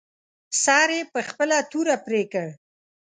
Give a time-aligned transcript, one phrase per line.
[0.63, 2.47] سر یې په خپله توره پرې کړ.